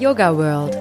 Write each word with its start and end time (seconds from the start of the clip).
Yoga 0.00 0.34
World. 0.34 0.78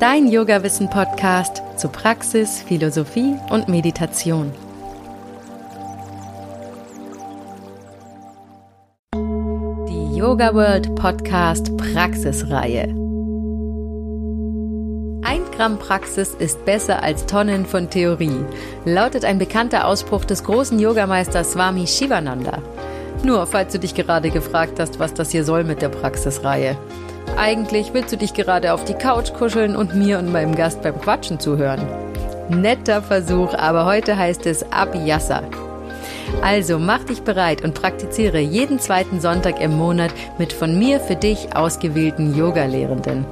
Dein 0.00 0.26
Yoga-Wissen-Podcast 0.26 1.62
zu 1.76 1.88
Praxis, 1.88 2.60
Philosophie 2.60 3.36
und 3.50 3.68
Meditation. 3.68 4.50
Die 9.14 10.16
Yoga 10.18 10.52
World 10.52 10.92
Podcast 10.96 11.76
Praxisreihe. 11.76 12.88
Ein 15.22 15.42
Gramm 15.56 15.78
Praxis 15.78 16.34
ist 16.34 16.64
besser 16.64 17.04
als 17.04 17.26
Tonnen 17.26 17.64
von 17.64 17.88
Theorie, 17.90 18.44
lautet 18.84 19.24
ein 19.24 19.38
bekannter 19.38 19.86
Ausspruch 19.86 20.24
des 20.24 20.42
großen 20.42 20.80
Yogameisters 20.80 21.52
Swami 21.52 21.86
Shivananda. 21.86 22.58
Nur 23.22 23.46
falls 23.46 23.72
du 23.72 23.78
dich 23.78 23.94
gerade 23.94 24.30
gefragt 24.30 24.80
hast, 24.80 24.98
was 24.98 25.14
das 25.14 25.30
hier 25.30 25.44
soll 25.44 25.62
mit 25.62 25.80
der 25.80 25.90
Praxisreihe. 25.90 26.76
Eigentlich 27.36 27.92
willst 27.92 28.12
du 28.12 28.16
dich 28.16 28.32
gerade 28.32 28.72
auf 28.72 28.84
die 28.84 28.94
Couch 28.94 29.34
kuscheln 29.34 29.76
und 29.76 29.94
mir 29.94 30.18
und 30.18 30.32
meinem 30.32 30.54
Gast 30.54 30.80
beim 30.80 30.98
Quatschen 30.98 31.38
zuhören. 31.38 31.86
Netter 32.48 33.02
Versuch, 33.02 33.52
aber 33.52 33.84
heute 33.84 34.16
heißt 34.16 34.46
es 34.46 34.64
Abhyasa. 34.72 35.42
Also 36.42 36.78
mach 36.78 37.04
dich 37.04 37.22
bereit 37.22 37.62
und 37.62 37.74
praktiziere 37.74 38.38
jeden 38.38 38.78
zweiten 38.78 39.20
Sonntag 39.20 39.60
im 39.60 39.76
Monat 39.76 40.12
mit 40.38 40.52
von 40.52 40.78
mir 40.78 40.98
für 40.98 41.14
dich 41.14 41.54
ausgewählten 41.54 42.34
Yoga-Lehrenden. 42.34 43.26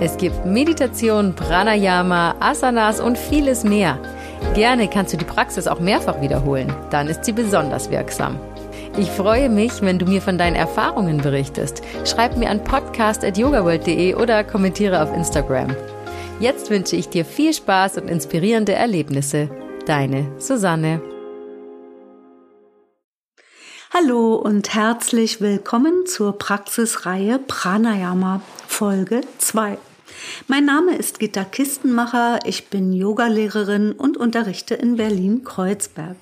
Es 0.00 0.16
gibt 0.16 0.46
Meditation, 0.46 1.34
Pranayama, 1.34 2.36
Asanas 2.40 2.98
und 2.98 3.18
vieles 3.18 3.62
mehr. 3.62 3.98
Gerne 4.54 4.88
kannst 4.88 5.12
du 5.12 5.16
die 5.18 5.24
Praxis 5.24 5.66
auch 5.66 5.80
mehrfach 5.80 6.20
wiederholen, 6.20 6.72
dann 6.90 7.08
ist 7.08 7.24
sie 7.24 7.32
besonders 7.32 7.90
wirksam. 7.90 8.38
Ich 8.96 9.10
freue 9.10 9.48
mich, 9.48 9.82
wenn 9.82 9.98
du 9.98 10.06
mir 10.06 10.22
von 10.22 10.38
deinen 10.38 10.54
Erfahrungen 10.54 11.18
berichtest. 11.18 11.82
Schreib 12.04 12.36
mir 12.36 12.48
an 12.48 12.62
podcast.yogaworld.de 12.62 14.14
oder 14.14 14.44
kommentiere 14.44 15.02
auf 15.02 15.12
Instagram. 15.12 15.74
Jetzt 16.38 16.70
wünsche 16.70 16.94
ich 16.94 17.08
dir 17.08 17.24
viel 17.24 17.52
Spaß 17.52 17.98
und 17.98 18.08
inspirierende 18.08 18.72
Erlebnisse. 18.72 19.50
Deine 19.86 20.30
Susanne. 20.38 21.02
Hallo 23.92 24.36
und 24.36 24.72
herzlich 24.76 25.40
willkommen 25.40 26.06
zur 26.06 26.38
Praxisreihe 26.38 27.40
Pranayama 27.40 28.42
Folge 28.68 29.22
2. 29.38 29.76
Mein 30.46 30.66
Name 30.66 30.94
ist 30.94 31.18
Gitta 31.18 31.42
Kistenmacher, 31.42 32.38
ich 32.44 32.68
bin 32.68 32.92
Yogalehrerin 32.92 33.90
und 33.90 34.16
unterrichte 34.16 34.74
in 34.76 34.96
Berlin-Kreuzberg. 34.96 36.16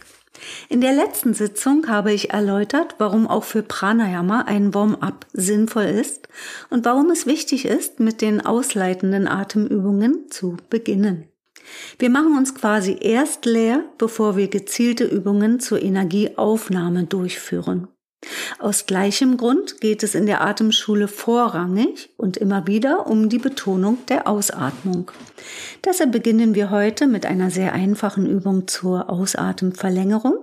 In 0.69 0.81
der 0.81 0.93
letzten 0.93 1.35
Sitzung 1.35 1.89
habe 1.89 2.13
ich 2.13 2.31
erläutert, 2.31 2.97
warum 2.99 3.27
auch 3.27 3.45
für 3.45 3.63
Pranayama 3.63 4.43
ein 4.43 4.75
Warm-up 4.75 5.27
sinnvoll 5.33 5.85
ist 5.85 6.29
und 6.71 6.85
warum 6.85 7.11
es 7.11 7.27
wichtig 7.27 7.65
ist, 7.65 8.01
mit 8.01 8.21
den 8.21 8.41
ausleitenden 8.41 9.29
Atemübungen 9.29 10.31
zu 10.31 10.57
beginnen. 10.71 11.29
Wir 11.99 12.11
machen 12.11 12.37
uns 12.37 12.55
quasi 12.55 12.99
erst 13.01 13.45
leer, 13.45 13.85
bevor 13.99 14.37
wir 14.37 14.49
gezielte 14.49 15.05
Übungen 15.05 15.61
zur 15.61 15.81
Energieaufnahme 15.81 17.05
durchführen. 17.05 17.89
Aus 18.59 18.87
gleichem 18.87 19.37
Grund 19.37 19.81
geht 19.81 20.03
es 20.03 20.15
in 20.15 20.27
der 20.27 20.43
Atemschule 20.43 21.09
vorrangig 21.09 22.11
und 22.17 22.37
immer 22.37 22.67
wieder 22.67 23.07
um 23.07 23.29
die 23.29 23.39
Betonung 23.39 23.99
der 24.09 24.29
Ausatmung. 24.29 25.11
Deshalb 25.85 26.13
beginnen 26.13 26.55
wir 26.55 26.71
heute 26.71 27.07
mit 27.07 27.27
einer 27.27 27.51
sehr 27.51 27.73
einfachen 27.73 28.27
Übung 28.27 28.69
zur 28.69 29.11
Ausatemverlängerung. 29.11 30.39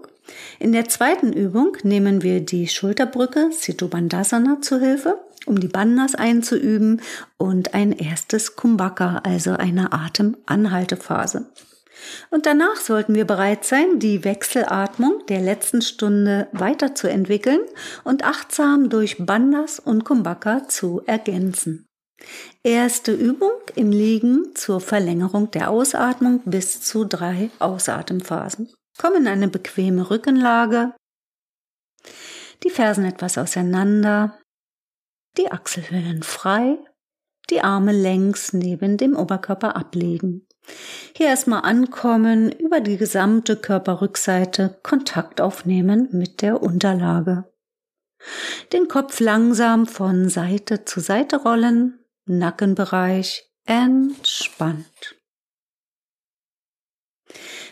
In 0.60 0.74
der 0.74 0.88
zweiten 0.88 1.34
Übung 1.34 1.78
nehmen 1.84 2.22
wir 2.22 2.42
die 2.42 2.68
Schulterbrücke 2.68 3.50
Bandhasana 3.90 4.62
zu 4.62 4.80
Hilfe, 4.80 5.18
um 5.46 5.60
die 5.60 5.68
Bandhas 5.68 6.16
einzuüben 6.16 7.02
und 7.38 7.74
ein 7.74 7.94
erstes 7.94 8.56
Kumbhaka, 8.56 9.22
also 9.24 9.52
eine 9.52 9.94
Atemanhaltephase. 9.94 11.46
Und 12.30 12.46
danach 12.46 12.78
sollten 12.78 13.16
wir 13.16 13.26
bereit 13.26 13.66
sein, 13.66 14.00
die 14.00 14.24
Wechselatmung 14.24 15.26
der 15.28 15.42
letzten 15.42 15.82
Stunde 15.82 16.48
weiterzuentwickeln 16.52 17.62
und 18.04 18.24
achtsam 18.24 18.90
durch 18.90 19.18
Bandas 19.26 19.80
und 19.80 20.06
Kumbhaka 20.06 20.68
zu 20.68 21.02
ergänzen. 21.06 21.86
Erste 22.64 23.14
Übung 23.14 23.54
im 23.76 23.92
Liegen 23.92 24.54
zur 24.56 24.82
Verlängerung 24.82 25.52
der 25.52 25.70
Ausatmung 25.70 26.42
bis 26.46 26.82
zu 26.82 27.06
drei 27.06 27.50
Ausatemphasen. 27.60 28.74
Komm 28.98 29.16
in 29.16 29.28
eine 29.28 29.48
bequeme 29.48 30.10
Rückenlage, 30.10 30.94
die 32.64 32.70
Fersen 32.70 33.06
etwas 33.06 33.38
auseinander, 33.38 34.38
die 35.38 35.50
Achselhöhlen 35.50 36.24
frei, 36.24 36.78
die 37.50 37.62
Arme 37.62 37.94
längs 37.94 38.52
neben 38.52 38.98
dem 38.98 39.16
Oberkörper 39.16 39.78
ablegen. 39.78 40.46
Hier 41.20 41.28
erstmal 41.28 41.64
ankommen, 41.64 42.50
über 42.50 42.80
die 42.80 42.96
gesamte 42.96 43.58
Körperrückseite 43.58 44.80
Kontakt 44.84 45.42
aufnehmen 45.42 46.08
mit 46.14 46.42
der 46.42 46.64
Unterlage. 46.64 47.44
Den 48.72 48.88
Kopf 48.88 49.20
langsam 49.20 49.86
von 49.86 50.30
Seite 50.30 50.86
zu 50.86 51.02
Seite 51.02 51.44
rollen, 51.44 52.00
Nackenbereich 52.26 53.52
entspannt. 53.66 55.18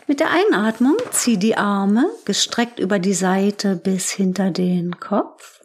Mit 0.06 0.20
der 0.20 0.28
Einatmung 0.30 0.98
zieh 1.12 1.38
die 1.38 1.56
Arme 1.56 2.04
gestreckt 2.26 2.78
über 2.78 2.98
die 2.98 3.14
Seite 3.14 3.76
bis 3.76 4.10
hinter 4.10 4.50
den 4.50 5.00
Kopf. 5.00 5.62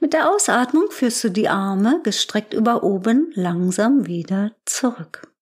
Mit 0.00 0.14
der 0.14 0.30
Ausatmung 0.30 0.90
führst 0.90 1.22
du 1.24 1.28
die 1.28 1.50
Arme 1.50 2.00
gestreckt 2.04 2.54
über 2.54 2.82
oben 2.84 3.32
langsam 3.34 4.06
wieder 4.06 4.56
zurück 4.64 5.35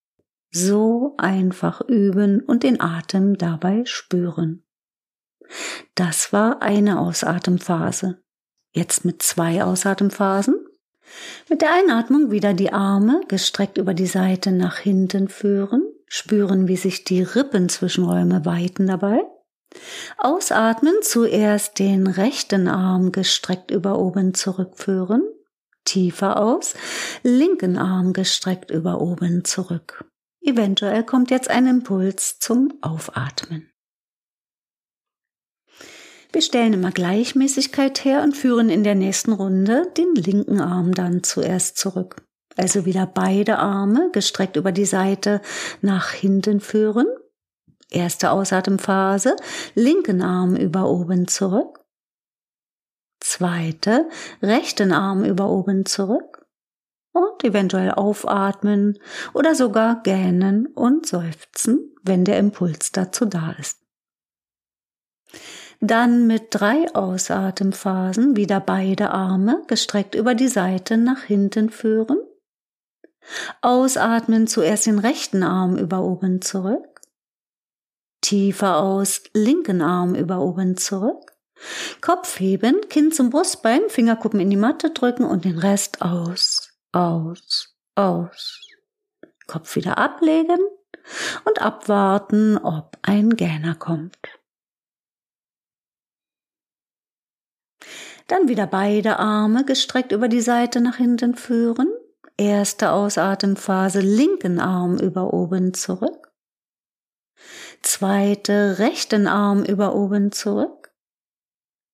so 0.54 1.14
einfach 1.18 1.80
üben 1.80 2.40
und 2.40 2.62
den 2.62 2.80
Atem 2.80 3.36
dabei 3.36 3.82
spüren. 3.86 4.62
Das 5.96 6.32
war 6.32 6.62
eine 6.62 7.00
Ausatemphase. 7.00 8.22
Jetzt 8.72 9.04
mit 9.04 9.20
zwei 9.22 9.64
Ausatemphasen. 9.64 10.54
Mit 11.50 11.60
der 11.60 11.74
Einatmung 11.74 12.30
wieder 12.30 12.54
die 12.54 12.72
Arme 12.72 13.20
gestreckt 13.28 13.78
über 13.78 13.94
die 13.94 14.06
Seite 14.06 14.52
nach 14.52 14.78
hinten 14.78 15.28
führen, 15.28 15.82
spüren, 16.06 16.68
wie 16.68 16.76
sich 16.76 17.04
die 17.04 17.22
Rippenzwischenräume 17.22 18.44
weiten 18.44 18.86
dabei. 18.86 19.22
Ausatmen, 20.18 20.94
zuerst 21.02 21.80
den 21.80 22.06
rechten 22.06 22.68
Arm 22.68 23.10
gestreckt 23.10 23.72
über 23.72 23.98
oben 23.98 24.34
zurückführen, 24.34 25.22
tiefer 25.84 26.40
aus, 26.40 26.74
linken 27.24 27.76
Arm 27.76 28.12
gestreckt 28.12 28.70
über 28.70 29.00
oben 29.00 29.44
zurück. 29.44 30.04
Eventuell 30.46 31.04
kommt 31.04 31.30
jetzt 31.30 31.48
ein 31.48 31.66
Impuls 31.66 32.38
zum 32.38 32.74
Aufatmen. 32.82 33.70
Wir 36.32 36.42
stellen 36.42 36.74
immer 36.74 36.90
Gleichmäßigkeit 36.90 38.04
her 38.04 38.22
und 38.22 38.36
führen 38.36 38.68
in 38.68 38.84
der 38.84 38.94
nächsten 38.94 39.32
Runde 39.32 39.90
den 39.96 40.14
linken 40.14 40.60
Arm 40.60 40.92
dann 40.92 41.22
zuerst 41.22 41.78
zurück. 41.78 42.26
Also 42.56 42.84
wieder 42.84 43.06
beide 43.06 43.58
Arme 43.58 44.10
gestreckt 44.12 44.56
über 44.56 44.70
die 44.70 44.84
Seite 44.84 45.40
nach 45.80 46.10
hinten 46.10 46.60
führen. 46.60 47.06
Erste 47.90 48.30
Ausatemphase, 48.30 49.36
linken 49.74 50.20
Arm 50.20 50.56
über 50.56 50.90
oben 50.90 51.26
zurück. 51.26 51.84
Zweite, 53.20 54.10
rechten 54.42 54.92
Arm 54.92 55.24
über 55.24 55.48
oben 55.48 55.86
zurück 55.86 56.43
und 57.14 57.44
eventuell 57.44 57.92
aufatmen 57.92 58.98
oder 59.32 59.54
sogar 59.54 60.02
gähnen 60.02 60.66
und 60.66 61.06
seufzen, 61.06 61.94
wenn 62.02 62.24
der 62.24 62.38
Impuls 62.38 62.92
dazu 62.92 63.24
da 63.24 63.52
ist. 63.52 63.78
Dann 65.80 66.26
mit 66.26 66.48
drei 66.50 66.92
Ausatemphasen 66.94 68.36
wieder 68.36 68.60
beide 68.60 69.10
Arme 69.10 69.62
gestreckt 69.68 70.14
über 70.14 70.34
die 70.34 70.48
Seite 70.48 70.96
nach 70.96 71.22
hinten 71.22 71.70
führen. 71.70 72.18
Ausatmen 73.62 74.46
zuerst 74.46 74.86
den 74.86 74.98
rechten 74.98 75.42
Arm 75.42 75.76
über 75.76 76.02
oben 76.02 76.42
zurück. 76.42 77.00
Tiefer 78.22 78.78
aus, 78.78 79.22
linken 79.34 79.82
Arm 79.82 80.14
über 80.14 80.40
oben 80.40 80.76
zurück. 80.76 81.32
Kopf 82.00 82.40
heben, 82.40 82.80
Kinn 82.88 83.12
zum 83.12 83.30
Brustbein, 83.30 83.82
Fingerkuppen 83.88 84.40
in 84.40 84.50
die 84.50 84.56
Matte 84.56 84.90
drücken 84.90 85.24
und 85.24 85.44
den 85.44 85.58
Rest 85.58 86.02
aus 86.02 86.73
aus, 86.94 87.74
aus. 87.94 88.60
Kopf 89.46 89.76
wieder 89.76 89.98
ablegen 89.98 90.58
und 91.44 91.60
abwarten, 91.60 92.56
ob 92.58 92.96
ein 93.02 93.30
Gähner 93.36 93.74
kommt. 93.74 94.16
Dann 98.26 98.48
wieder 98.48 98.66
beide 98.66 99.18
Arme 99.18 99.64
gestreckt 99.64 100.12
über 100.12 100.28
die 100.28 100.40
Seite 100.40 100.80
nach 100.80 100.96
hinten 100.96 101.34
führen. 101.34 101.92
Erste 102.38 102.90
Ausatemphase 102.92 104.00
linken 104.00 104.58
Arm 104.60 104.98
über 104.98 105.34
oben 105.34 105.74
zurück. 105.74 106.32
Zweite 107.82 108.78
rechten 108.78 109.26
Arm 109.26 109.62
über 109.62 109.94
oben 109.94 110.32
zurück. 110.32 110.83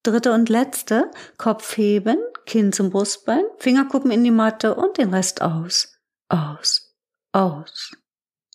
Dritte 0.02 0.32
und 0.32 0.48
letzte, 0.48 1.10
Kopf 1.36 1.76
heben, 1.76 2.18
Kinn 2.46 2.72
zum 2.72 2.90
Brustbein, 2.90 3.44
Fingerkuppen 3.58 4.10
in 4.10 4.24
die 4.24 4.30
Matte 4.30 4.74
und 4.74 4.98
den 4.98 5.12
Rest 5.12 5.42
aus. 5.42 5.98
Aus. 6.28 6.96
Aus. 7.32 7.92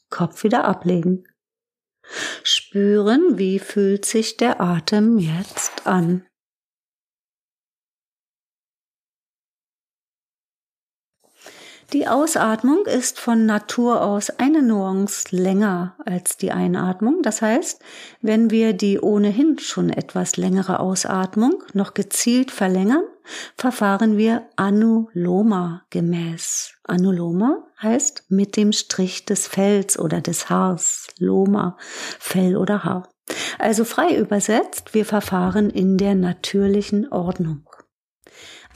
Kopf 0.09 0.43
wieder 0.43 0.65
ablegen. 0.65 1.27
Spüren, 2.43 3.37
wie 3.37 3.59
fühlt 3.59 4.05
sich 4.05 4.37
der 4.37 4.61
Atem 4.61 5.17
jetzt 5.17 5.85
an. 5.87 6.25
Die 11.93 12.07
Ausatmung 12.07 12.85
ist 12.87 13.19
von 13.19 13.45
Natur 13.45 14.01
aus 14.01 14.31
eine 14.31 14.63
Nuance 14.63 15.27
länger 15.35 15.95
als 16.03 16.35
die 16.35 16.51
Einatmung. 16.51 17.21
Das 17.21 17.41
heißt, 17.41 17.79
wenn 18.21 18.49
wir 18.49 18.73
die 18.73 18.99
ohnehin 18.99 19.59
schon 19.59 19.91
etwas 19.91 20.35
längere 20.35 20.79
Ausatmung 20.79 21.63
noch 21.73 21.93
gezielt 21.93 22.49
verlängern, 22.49 23.03
verfahren 23.55 24.17
wir 24.17 24.47
Anuloma 24.55 25.83
gemäß. 25.91 26.73
Anuloma 26.83 27.63
heißt 27.81 28.25
mit 28.29 28.57
dem 28.57 28.71
Strich 28.71 29.25
des 29.25 29.47
Fells 29.47 29.99
oder 29.99 30.21
des 30.21 30.49
Haars. 30.49 31.07
Loma, 31.19 31.77
Fell 32.19 32.57
oder 32.57 32.83
Haar. 32.83 33.09
Also 33.57 33.85
frei 33.85 34.15
übersetzt, 34.15 34.93
wir 34.93 35.05
verfahren 35.05 35.69
in 35.69 35.97
der 35.97 36.15
natürlichen 36.15 37.11
Ordnung. 37.11 37.64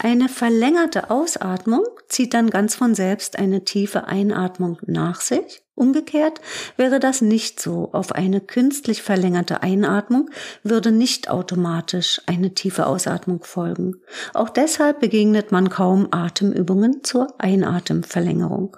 Eine 0.02 0.30
verlängerte 0.30 1.10
Ausatmung 1.10 1.84
zieht 2.08 2.34
dann 2.34 2.50
ganz 2.50 2.74
von 2.74 2.96
selbst 2.96 3.38
eine 3.38 3.66
tiefe 3.66 4.08
Einatmung 4.08 4.78
nach 4.86 5.20
sich. 5.20 5.62
Umgekehrt 5.76 6.40
wäre 6.78 7.02
das 7.02 7.20
nicht 7.20 7.60
so. 7.60 7.90
Auf 7.92 8.14
eine 8.14 8.40
künstlich 8.40 9.02
verlängerte 9.02 9.62
Einatmung 9.62 10.30
würde 10.64 10.94
nicht 10.94 11.30
automatisch 11.30 12.22
eine 12.28 12.54
tiefe 12.54 12.86
Ausatmung 12.88 13.44
folgen. 13.44 13.96
Auch 14.34 14.50
deshalb 14.50 15.02
begegnet 15.02 15.52
man 15.52 15.70
kaum 15.70 16.08
Atemübungen 16.12 17.04
zur 17.04 17.34
Einatemverlängerung. 17.38 18.78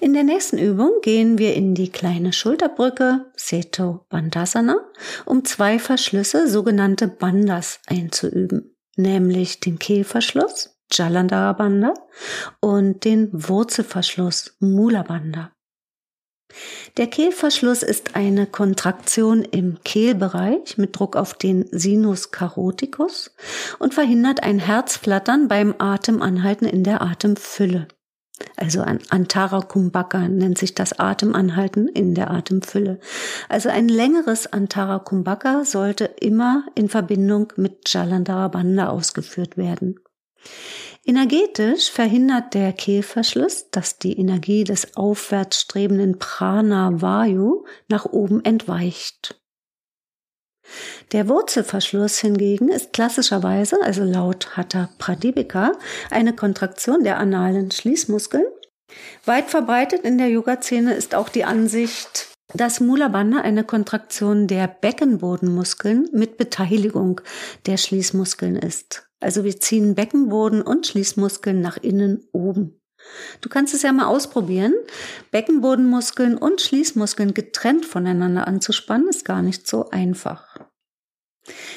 In 0.00 0.12
der 0.12 0.24
nächsten 0.24 0.58
Übung 0.58 1.00
gehen 1.02 1.38
wir 1.38 1.54
in 1.54 1.74
die 1.74 1.90
kleine 1.90 2.32
Schulterbrücke, 2.32 3.26
Seto 3.36 4.04
Bandhasana, 4.08 4.76
um 5.24 5.44
zwei 5.44 5.78
Verschlüsse, 5.78 6.48
sogenannte 6.48 7.08
Bandas, 7.08 7.80
einzuüben, 7.86 8.76
nämlich 8.96 9.60
den 9.60 9.78
Kehlverschluss, 9.78 10.76
Jalandhara 10.92 11.52
Banda, 11.52 11.94
und 12.60 13.04
den 13.04 13.30
Wurzelverschluss, 13.32 14.56
Mula 14.60 15.02
Banda. 15.02 15.52
Der 16.96 17.08
Kehlverschluss 17.08 17.82
ist 17.82 18.14
eine 18.14 18.46
Kontraktion 18.46 19.42
im 19.42 19.78
Kehlbereich 19.82 20.78
mit 20.78 20.96
Druck 20.98 21.16
auf 21.16 21.34
den 21.34 21.66
Sinus 21.72 22.30
caroticus 22.30 23.34
und 23.78 23.94
verhindert 23.94 24.42
ein 24.42 24.60
Herzflattern 24.60 25.48
beim 25.48 25.74
Atemanhalten 25.78 26.68
in 26.68 26.84
der 26.84 27.02
Atemfülle. 27.02 27.88
Also 28.56 28.80
ein 28.80 28.98
Antara 29.10 29.60
Kumbhaka 29.60 30.28
nennt 30.28 30.58
sich 30.58 30.74
das 30.74 30.98
Atemanhalten 30.98 31.86
in 31.88 32.14
der 32.14 32.30
Atemfülle. 32.30 32.98
Also 33.48 33.68
ein 33.68 33.88
längeres 33.88 34.52
Antara 34.52 34.98
Kumbhaka 34.98 35.64
sollte 35.64 36.04
immer 36.04 36.64
in 36.74 36.88
Verbindung 36.88 37.52
mit 37.56 37.92
Jalandhara 37.92 38.48
Bandha 38.48 38.88
ausgeführt 38.88 39.56
werden. 39.56 40.00
Energetisch 41.04 41.90
verhindert 41.90 42.54
der 42.54 42.72
Kehlverschluss, 42.72 43.70
dass 43.70 43.98
die 43.98 44.18
Energie 44.18 44.64
des 44.64 44.96
aufwärts 44.96 45.60
strebenden 45.60 46.18
Prana 46.18 47.02
Vayu 47.02 47.66
nach 47.88 48.06
oben 48.06 48.44
entweicht. 48.44 49.38
Der 51.12 51.28
Wurzelverschluss 51.28 52.18
hingegen 52.18 52.68
ist 52.68 52.92
klassischerweise, 52.92 53.76
also 53.82 54.02
laut 54.02 54.56
Hatha 54.56 54.88
Pradipika, 54.98 55.72
eine 56.10 56.34
Kontraktion 56.34 57.04
der 57.04 57.18
analen 57.18 57.70
Schließmuskeln. 57.70 58.46
Weit 59.24 59.50
verbreitet 59.50 60.04
in 60.04 60.18
der 60.18 60.28
Yoga-Szene 60.28 60.94
ist 60.94 61.14
auch 61.14 61.28
die 61.28 61.44
Ansicht, 61.44 62.28
dass 62.52 62.80
Mula 62.80 63.08
Bandha 63.08 63.40
eine 63.40 63.64
Kontraktion 63.64 64.46
der 64.46 64.68
Beckenbodenmuskeln 64.68 66.08
mit 66.12 66.36
Beteiligung 66.36 67.20
der 67.66 67.76
Schließmuskeln 67.76 68.56
ist. 68.56 69.08
Also 69.20 69.44
wir 69.44 69.58
ziehen 69.58 69.94
Beckenboden 69.94 70.62
und 70.62 70.86
Schließmuskeln 70.86 71.60
nach 71.60 71.78
innen 71.78 72.28
oben. 72.32 72.80
Du 73.40 73.48
kannst 73.48 73.74
es 73.74 73.82
ja 73.82 73.92
mal 73.92 74.06
ausprobieren. 74.06 74.74
Beckenbodenmuskeln 75.30 76.36
und 76.36 76.60
Schließmuskeln 76.60 77.34
getrennt 77.34 77.86
voneinander 77.86 78.46
anzuspannen, 78.46 79.08
ist 79.08 79.24
gar 79.24 79.42
nicht 79.42 79.66
so 79.66 79.90
einfach. 79.90 80.53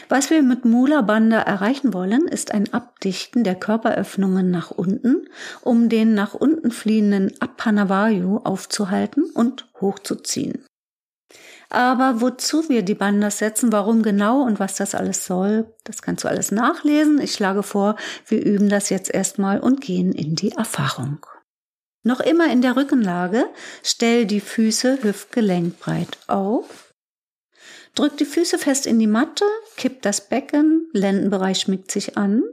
Was 0.09 0.29
wir 0.29 0.41
mit 0.43 0.63
Mula 0.63 1.01
Bandha 1.01 1.39
erreichen 1.39 1.93
wollen, 1.93 2.27
ist 2.27 2.53
ein 2.53 2.73
Abdichten 2.73 3.43
der 3.43 3.55
Körperöffnungen 3.55 4.49
nach 4.49 4.71
unten, 4.71 5.27
um 5.61 5.89
den 5.89 6.13
nach 6.13 6.33
unten 6.33 6.71
fliehenden 6.71 7.33
Apanavayu 7.41 8.37
aufzuhalten 8.37 9.25
und 9.33 9.67
hochzuziehen. 9.81 10.63
Aber 11.69 12.21
wozu 12.21 12.69
wir 12.69 12.81
die 12.81 12.95
Bandas 12.95 13.39
setzen, 13.39 13.73
warum 13.73 14.01
genau 14.01 14.41
und 14.41 14.59
was 14.59 14.75
das 14.75 14.95
alles 14.95 15.25
soll, 15.25 15.73
das 15.83 16.01
kannst 16.01 16.23
du 16.23 16.29
alles 16.29 16.51
nachlesen. 16.51 17.19
Ich 17.19 17.33
schlage 17.33 17.61
vor, 17.61 17.97
wir 18.25 18.43
üben 18.45 18.69
das 18.69 18.89
jetzt 18.89 19.13
erstmal 19.13 19.59
und 19.59 19.81
gehen 19.81 20.13
in 20.13 20.35
die 20.35 20.53
Erfahrung. 20.53 21.25
Noch 22.03 22.21
immer 22.21 22.49
in 22.49 22.61
der 22.61 22.77
Rückenlage, 22.77 23.47
stell 23.83 24.25
die 24.25 24.39
Füße 24.39 25.03
hüftgelenkbreit 25.03 26.17
auf. 26.27 26.86
Drück 27.97 28.15
die 28.17 28.25
Füße 28.25 28.59
fest 28.59 28.85
in 28.85 28.99
die 28.99 29.07
Matte, 29.07 29.43
kipp 29.75 30.03
das 30.03 30.29
Becken, 30.29 30.87
Lendenbereich 30.93 31.59
schmiegt 31.61 31.89
sich 31.89 32.15
an. 32.15 32.43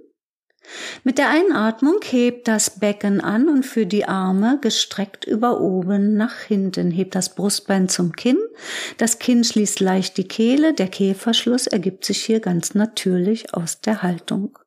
Mit 1.02 1.18
der 1.18 1.28
Einatmung 1.28 2.00
hebt 2.02 2.48
das 2.48 2.80
Becken 2.80 3.20
an 3.20 3.50
und 3.50 3.66
führt 3.66 3.92
die 3.92 4.06
Arme 4.06 4.58
gestreckt 4.62 5.26
über 5.26 5.60
oben 5.60 6.16
nach 6.16 6.38
hinten. 6.38 6.90
Hebt 6.90 7.14
das 7.14 7.34
Brustbein 7.34 7.90
zum 7.90 8.12
Kinn. 8.12 8.38
Das 8.96 9.18
Kinn 9.18 9.44
schließt 9.44 9.80
leicht 9.80 10.16
die 10.16 10.26
Kehle. 10.26 10.72
Der 10.72 10.88
Kehlverschluss 10.88 11.66
ergibt 11.66 12.06
sich 12.06 12.24
hier 12.24 12.40
ganz 12.40 12.74
natürlich 12.74 13.52
aus 13.52 13.82
der 13.82 14.02
Haltung. 14.02 14.58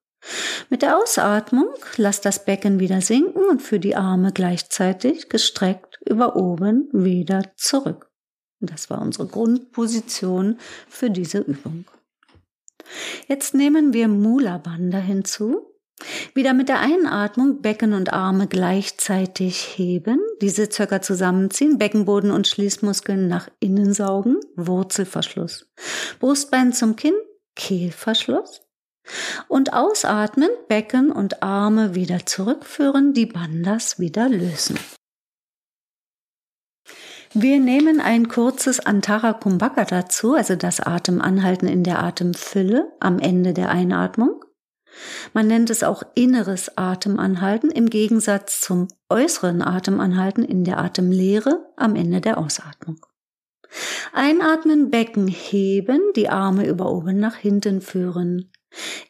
Mit 0.70 0.84
der 0.84 1.00
Ausatmung 1.00 1.70
lass 1.96 2.22
das 2.22 2.46
Becken 2.46 2.80
wieder 2.80 3.02
sinken 3.02 3.46
und 3.50 3.64
führ 3.64 3.80
die 3.80 3.96
Arme 3.96 4.32
gleichzeitig 4.32 5.30
gestreckt 5.30 6.00
über 6.06 6.36
oben 6.36 6.90
wieder 6.92 7.42
zurück. 7.56 8.07
Das 8.60 8.90
war 8.90 9.02
unsere 9.02 9.28
Grundposition 9.28 10.58
für 10.88 11.10
diese 11.10 11.40
Übung. 11.40 11.86
Jetzt 13.28 13.54
nehmen 13.54 13.94
wir 13.94 14.08
Mula 14.08 14.58
Bandha 14.58 15.00
hinzu. 15.00 15.74
Wieder 16.36 16.54
mit 16.54 16.70
der 16.70 16.80
Einatmung 16.80 17.62
Becken 17.62 17.94
und 17.94 18.14
Arme 18.14 18.48
gleichzeitig 18.48 19.78
heben, 19.78 20.20
diese 20.42 20.72
circa 20.72 21.02
zusammenziehen, 21.02 21.80
Beckenboden 21.80 22.30
und 22.30 22.48
Schließmuskeln 22.48 23.28
nach 23.28 23.50
innen 23.60 23.94
saugen, 23.94 24.38
Wurzelverschluss. 24.56 25.72
Brustbein 26.20 26.72
zum 26.72 26.96
Kinn, 26.96 27.16
Kehlverschluss. 27.56 28.62
Und 29.48 29.74
ausatmen, 29.74 30.50
Becken 30.68 31.12
und 31.12 31.42
Arme 31.42 31.96
wieder 31.96 32.26
zurückführen, 32.26 33.14
die 33.14 33.26
Bandas 33.26 34.00
wieder 34.00 34.30
lösen. 34.30 34.78
Wir 37.40 37.60
nehmen 37.60 38.02
ein 38.02 38.30
kurzes 38.30 38.80
Antara 38.80 39.34
Kumbhaka 39.34 39.86
dazu, 39.86 40.34
also 40.34 40.56
das 40.56 40.80
Atemanhalten 40.80 41.68
in 41.68 41.84
der 41.84 42.02
Atemfülle 42.02 42.92
am 43.00 43.20
Ende 43.20 43.54
der 43.54 43.70
Einatmung. 43.70 44.44
Man 45.36 45.46
nennt 45.46 45.70
es 45.70 45.84
auch 45.84 46.02
inneres 46.16 46.80
Atemanhalten 46.80 47.70
im 47.70 47.92
Gegensatz 47.92 48.60
zum 48.60 48.88
äußeren 49.10 49.62
Atemanhalten 49.62 50.44
in 50.44 50.64
der 50.64 50.80
Atemlehre 50.80 51.64
am 51.76 51.96
Ende 51.96 52.22
der 52.22 52.40
Ausatmung. 52.40 53.06
Einatmen, 54.14 54.90
Becken 54.90 55.28
heben, 55.28 56.02
die 56.16 56.30
Arme 56.30 56.66
über 56.66 56.92
oben 56.92 57.20
nach 57.20 57.36
hinten 57.36 57.82
führen. 57.82 58.52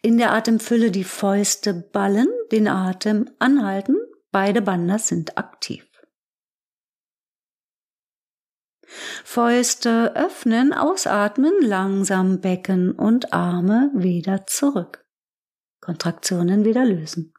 In 0.02 0.18
der 0.18 0.34
Atemfülle 0.34 0.92
die 0.92 1.06
Fäuste 1.06 1.74
ballen, 1.74 2.28
den 2.52 2.68
Atem 2.68 3.30
anhalten, 3.40 3.96
beide 4.34 4.62
Bandas 4.62 5.08
sind 5.08 5.38
aktiv. 5.38 5.87
Fäuste 9.24 10.16
öffnen, 10.16 10.74
ausatmen, 10.74 11.54
langsam 11.62 12.40
Becken 12.40 12.92
und 12.94 13.34
Arme 13.34 13.92
wieder 13.94 14.48
zurück. 14.48 15.06
Kontraktionen 15.82 16.66
wieder 16.66 16.86
lösen. 16.86 17.34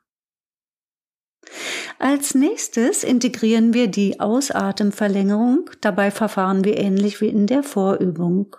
Als 1.99 2.35
nächstes 2.35 3.02
integrieren 3.02 3.75
wir 3.75 3.88
die 3.88 4.21
Ausatemverlängerung. 4.21 5.71
Dabei 5.81 6.11
verfahren 6.11 6.64
wir 6.64 6.76
ähnlich 6.76 7.21
wie 7.21 7.28
in 7.28 7.47
der 7.47 7.62
Vorübung. 7.62 8.55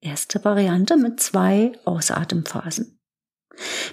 Erste 0.00 0.44
Variante 0.44 0.96
mit 0.96 1.20
zwei 1.20 1.72
Ausatemphasen. 1.84 3.00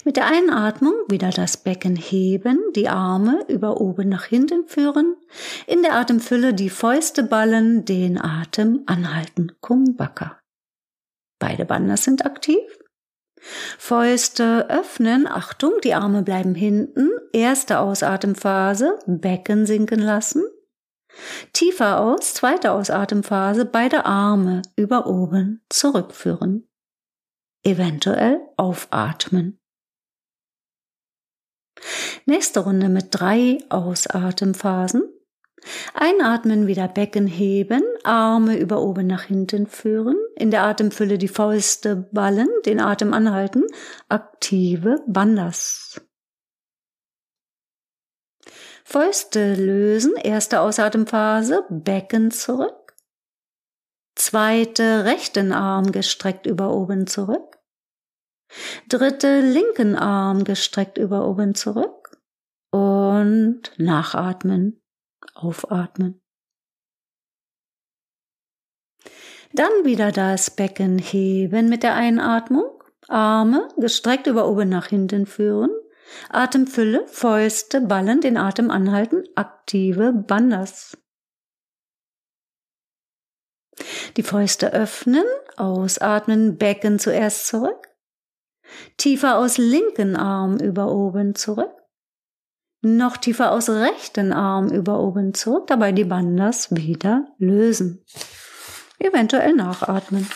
Mit 0.06 0.18
der 0.18 0.28
Einatmung 0.28 0.94
wieder 1.08 1.30
das 1.30 1.58
Becken 1.58 1.96
heben, 1.96 2.60
die 2.76 2.90
Arme 2.90 3.46
über 3.48 3.80
oben 3.80 4.10
nach 4.10 4.26
hinten 4.26 4.68
führen, 4.68 5.16
in 5.68 5.84
der 5.84 5.96
Atemfülle 5.96 6.54
die 6.54 6.70
Fäuste 6.70 7.24
ballen, 7.24 7.86
den 7.86 8.20
Atem 8.20 8.84
anhalten, 8.86 9.52
Kumbhaka. 9.62 10.40
Beide 11.40 11.66
Banders 11.66 12.04
sind 12.04 12.26
aktiv. 12.26 12.60
Fäuste 13.78 14.70
öffnen, 14.70 15.28
Achtung, 15.28 15.74
die 15.84 15.96
Arme 15.96 16.22
bleiben 16.22 16.54
hinten. 16.54 17.10
Erste 17.34 17.80
Ausatemphase, 17.80 19.00
Becken 19.08 19.66
sinken 19.66 20.00
lassen. 20.00 20.44
Tiefer 21.54 22.00
aus, 22.00 22.36
zweite 22.36 22.72
Ausatemphase, 22.72 23.66
beide 23.66 24.06
Arme 24.06 24.62
über 24.76 25.08
oben 25.08 25.64
zurückführen. 25.70 26.68
Eventuell 27.64 28.40
aufatmen. 28.58 29.60
Nächste 32.26 32.62
Runde 32.62 32.90
mit 32.90 33.08
drei 33.12 33.60
Ausatemphasen. 33.70 35.04
Einatmen, 35.94 36.66
wieder 36.66 36.88
Becken 36.88 37.28
heben, 37.28 37.84
Arme 38.04 38.58
über 38.58 38.82
oben 38.82 39.06
nach 39.06 39.24
hinten 39.24 39.68
führen, 39.68 40.16
in 40.36 40.50
der 40.50 40.64
Atemfülle 40.64 41.20
die 41.20 41.28
Fäuste 41.28 42.10
ballen, 42.12 42.50
den 42.66 42.80
Atem 42.80 43.14
anhalten, 43.14 43.66
aktive 44.10 45.04
Bandas. 45.06 46.02
Fäuste 48.84 49.54
lösen, 49.54 50.16
erste 50.16 50.62
Ausatemphase, 50.62 51.64
Becken 51.70 52.32
zurück. 52.32 52.81
Zweite, 54.16 55.06
rechten 55.06 55.52
Arm 55.52 55.92
gestreckt 55.92 56.46
über 56.46 56.74
oben 56.74 57.08
zurück. 57.08 57.58
Dritte, 58.88 59.40
linken 59.42 59.96
Arm 59.96 60.44
gestreckt 60.44 60.98
über 60.98 61.28
oben 61.28 61.56
zurück. 61.56 62.18
Und 62.72 63.72
nachatmen, 63.78 64.82
aufatmen. 65.34 66.22
Dann 69.54 69.72
wieder 69.84 70.12
das 70.12 70.52
Becken 70.52 70.98
heben 70.98 71.68
mit 71.68 71.84
der 71.84 71.96
Einatmung. 71.96 72.82
Arme 73.08 73.68
gestreckt 73.78 74.28
über 74.28 74.48
oben 74.48 74.70
nach 74.70 74.88
hinten 74.88 75.26
führen. 75.26 75.72
Atemfülle, 76.30 77.06
Fäuste, 77.08 77.82
Ballen, 77.82 78.22
den 78.22 78.38
Atem 78.38 78.72
anhalten, 78.72 79.24
aktive 79.36 80.14
Bandas. 80.14 80.98
Die 84.18 84.24
Fäuste 84.24 84.74
öffnen, 84.74 85.26
ausatmen, 85.58 86.58
Becken 86.58 87.00
zuerst 87.00 87.48
zurück. 87.48 87.90
Tiefer 88.98 89.38
aus 89.38 89.58
linken 89.58 90.16
Arm 90.16 90.58
über 90.58 90.92
oben 90.92 91.36
zurück. 91.36 91.72
Noch 92.82 93.18
tiefer 93.18 93.52
aus 93.52 93.70
rechten 93.70 94.34
Arm 94.34 94.70
über 94.70 95.00
oben 95.00 95.34
zurück, 95.34 95.68
dabei 95.68 95.92
die 95.92 96.06
Bandas 96.06 96.76
wieder 96.76 97.28
lösen. 97.38 98.04
Eventuell 98.98 99.54
nachatmen. 99.54 100.28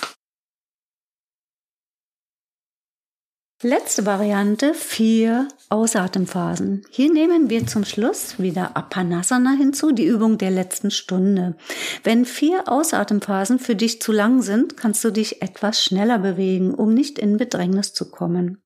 Letzte 3.65 4.05
Variante, 4.05 4.75
vier 4.75 5.47
Ausatemphasen. 5.69 6.85
Hier 6.91 7.11
nehmen 7.11 7.49
wir 7.49 7.65
zum 7.65 7.83
Schluss 7.83 8.37
wieder 8.37 8.77
Apanasana 8.77 9.53
hinzu, 9.53 9.91
die 9.91 10.05
Übung 10.05 10.37
der 10.37 10.51
letzten 10.51 10.91
Stunde. 10.91 11.55
Wenn 12.03 12.25
vier 12.25 12.67
Ausatemphasen 12.67 13.57
für 13.57 13.75
dich 13.75 14.03
zu 14.03 14.11
lang 14.11 14.43
sind, 14.43 14.77
kannst 14.77 15.03
du 15.03 15.09
dich 15.09 15.41
etwas 15.41 15.83
schneller 15.83 16.19
bewegen, 16.19 16.75
um 16.75 16.93
nicht 16.93 17.17
in 17.17 17.37
Bedrängnis 17.37 17.93
zu 17.93 18.11
kommen. 18.11 18.61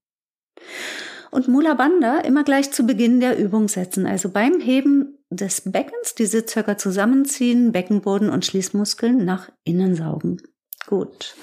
Und 1.32 1.48
Mula 1.48 1.76
Bandha 1.76 2.20
immer 2.20 2.44
gleich 2.44 2.74
zu 2.74 2.84
Beginn 2.84 3.22
der 3.22 3.40
Übung 3.40 3.70
setzen, 3.70 4.06
also 4.06 4.28
beim 4.28 4.60
Heben 4.60 5.18
des 5.30 5.62
Beckens 5.62 6.16
die 6.16 6.26
Sitzhöcker 6.26 6.78
zusammenziehen, 6.78 7.72
Beckenboden 7.72 8.30
und 8.30 8.46
Schließmuskeln 8.46 9.24
nach 9.24 9.50
innen 9.64 9.96
saugen. 9.96 10.42
Gut. 10.88 11.36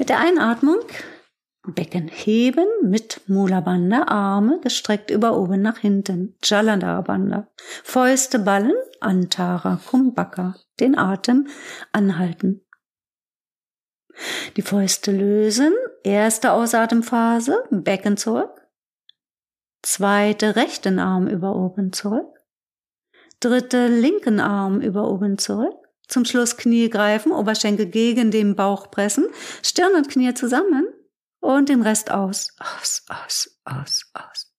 Mit 0.00 0.08
der 0.08 0.18
Einatmung 0.18 0.80
Becken 1.66 2.08
heben 2.08 2.66
mit 2.82 3.22
Mula 3.26 3.60
Bandha, 3.60 4.02
Arme 4.02 4.60
gestreckt 4.60 5.10
über 5.10 5.38
oben 5.38 5.62
nach 5.62 5.78
hinten, 5.78 6.36
Jalandhara 6.42 7.00
Bandha. 7.00 7.48
Fäuste 7.82 8.38
ballen, 8.38 8.74
Antara 9.00 9.80
Kumbhaka, 9.86 10.56
den 10.78 10.98
Atem 10.98 11.48
anhalten. 11.90 12.60
Die 14.56 14.62
Fäuste 14.62 15.10
lösen, 15.10 15.72
erste 16.02 16.52
Ausatemphase, 16.52 17.64
Becken 17.70 18.18
zurück. 18.18 18.60
Zweite 19.82 20.56
rechten 20.56 20.98
Arm 20.98 21.26
über 21.26 21.56
oben 21.56 21.92
zurück. 21.92 22.28
Dritte 23.40 23.88
linken 23.88 24.38
Arm 24.38 24.80
über 24.82 25.10
oben 25.10 25.38
zurück. 25.38 25.74
Zum 26.08 26.26
Schluss 26.26 26.58
Knie 26.58 26.90
greifen, 26.90 27.32
Oberschenkel 27.32 27.86
gegen 27.86 28.30
den 28.30 28.54
Bauch 28.54 28.90
pressen, 28.90 29.26
Stirn 29.62 29.94
und 29.94 30.10
Knie 30.10 30.34
zusammen 30.34 30.86
und 31.44 31.68
den 31.68 31.82
Rest 31.82 32.10
aus. 32.10 32.48
Aus, 32.58 33.04
aus, 33.08 33.60
aus, 33.64 34.10
aus. 34.14 34.52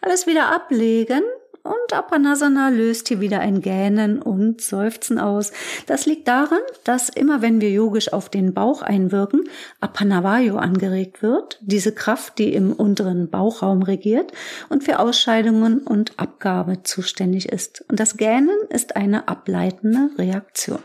Alles 0.00 0.26
wieder 0.26 0.54
ablegen 0.54 1.22
und 1.62 1.92
Apanasana 1.92 2.68
löst 2.68 3.08
hier 3.08 3.20
wieder 3.20 3.40
ein 3.40 3.60
Gähnen 3.60 4.22
und 4.22 4.60
Seufzen 4.60 5.18
aus. 5.18 5.52
Das 5.86 6.06
liegt 6.06 6.28
daran, 6.28 6.60
dass 6.84 7.08
immer 7.08 7.42
wenn 7.42 7.60
wir 7.60 7.70
yogisch 7.70 8.12
auf 8.12 8.28
den 8.28 8.54
Bauch 8.54 8.82
einwirken, 8.82 9.48
Apanavayo 9.80 10.56
angeregt 10.56 11.22
wird, 11.22 11.58
diese 11.62 11.92
Kraft, 11.92 12.38
die 12.38 12.54
im 12.54 12.72
unteren 12.72 13.30
Bauchraum 13.30 13.82
regiert 13.82 14.32
und 14.68 14.84
für 14.84 15.00
Ausscheidungen 15.00 15.80
und 15.80 16.18
Abgabe 16.18 16.84
zuständig 16.84 17.48
ist. 17.48 17.84
Und 17.88 17.98
das 17.98 18.16
Gähnen 18.16 18.56
ist 18.68 18.94
eine 18.94 19.26
ableitende 19.26 20.10
Reaktion. 20.18 20.78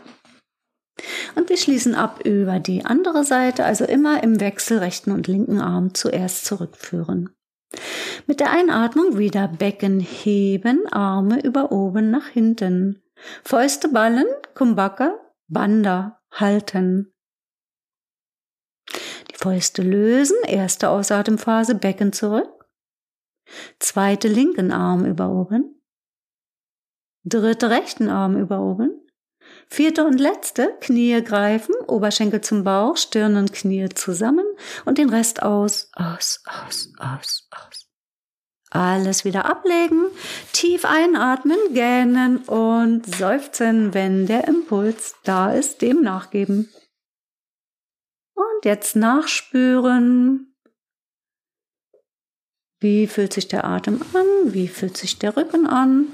Und 1.34 1.48
wir 1.48 1.56
schließen 1.56 1.94
ab 1.94 2.20
über 2.24 2.60
die 2.60 2.84
andere 2.84 3.24
Seite, 3.24 3.64
also 3.64 3.84
immer 3.84 4.22
im 4.22 4.40
Wechsel 4.40 4.78
rechten 4.78 5.12
und 5.12 5.26
linken 5.26 5.60
Arm 5.60 5.94
zuerst 5.94 6.44
zurückführen. 6.44 7.30
Mit 8.26 8.40
der 8.40 8.50
Einatmung 8.50 9.18
wieder 9.18 9.48
Becken 9.48 10.00
heben, 10.00 10.86
Arme 10.92 11.40
über 11.42 11.72
oben 11.72 12.10
nach 12.10 12.26
hinten. 12.26 13.02
Fäuste 13.44 13.88
ballen, 13.88 14.26
Kumbhaka, 14.54 15.18
Banda 15.48 16.20
halten. 16.30 17.12
Die 19.30 19.36
Fäuste 19.36 19.82
lösen, 19.82 20.36
erste 20.46 20.90
Ausatemphase, 20.90 21.74
Becken 21.74 22.12
zurück. 22.12 22.48
Zweite 23.78 24.28
linken 24.28 24.72
Arm 24.72 25.04
über 25.04 25.30
oben. 25.30 25.82
Dritte 27.24 27.70
rechten 27.70 28.08
Arm 28.08 28.36
über 28.36 28.60
oben. 28.60 29.01
Vierte 29.72 30.04
und 30.04 30.20
letzte, 30.20 30.76
Knie 30.82 31.22
greifen, 31.24 31.74
Oberschenkel 31.86 32.42
zum 32.42 32.62
Bauch, 32.62 32.98
Stirn 32.98 33.36
und 33.36 33.54
Knie 33.54 33.88
zusammen 33.88 34.44
und 34.84 34.98
den 34.98 35.08
Rest 35.08 35.42
aus, 35.42 35.90
aus, 35.94 36.42
aus, 36.44 36.92
aus, 36.98 37.48
aus. 37.50 37.88
Alles 38.68 39.24
wieder 39.24 39.46
ablegen, 39.46 40.08
tief 40.52 40.84
einatmen, 40.84 41.56
gähnen 41.72 42.36
und 42.44 43.06
seufzen, 43.16 43.94
wenn 43.94 44.26
der 44.26 44.46
Impuls 44.46 45.14
da 45.24 45.50
ist, 45.54 45.80
dem 45.80 46.02
nachgeben. 46.02 46.68
Und 48.34 48.64
jetzt 48.66 48.94
nachspüren. 48.94 50.54
Wie 52.78 53.06
fühlt 53.06 53.32
sich 53.32 53.48
der 53.48 53.64
Atem 53.64 54.02
an? 54.12 54.52
Wie 54.52 54.68
fühlt 54.68 54.98
sich 54.98 55.18
der 55.18 55.34
Rücken 55.34 55.66
an? 55.66 56.08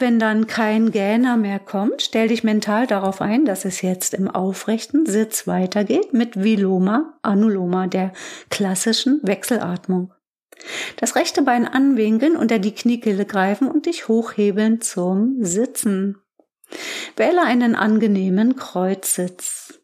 Wenn 0.00 0.18
dann 0.18 0.46
kein 0.46 0.90
Gähner 0.90 1.36
mehr 1.36 1.58
kommt, 1.58 2.02
stell 2.02 2.28
dich 2.28 2.44
mental 2.44 2.86
darauf 2.86 3.20
ein, 3.20 3.44
dass 3.44 3.64
es 3.64 3.82
jetzt 3.82 4.14
im 4.14 4.28
aufrechten 4.28 5.06
Sitz 5.06 5.46
weitergeht 5.46 6.12
mit 6.12 6.42
Viloma 6.42 7.18
Anuloma, 7.22 7.86
der 7.86 8.12
klassischen 8.50 9.20
Wechselatmung. 9.22 10.12
Das 10.96 11.16
rechte 11.16 11.42
Bein 11.42 11.66
anwinkeln, 11.66 12.36
unter 12.36 12.58
die 12.58 12.74
Kniekehle 12.74 13.26
greifen 13.26 13.68
und 13.68 13.86
dich 13.86 14.08
hochhebeln 14.08 14.80
zum 14.80 15.36
Sitzen. 15.40 16.18
Wähle 17.16 17.42
einen 17.42 17.74
angenehmen 17.74 18.56
Kreuzsitz. 18.56 19.80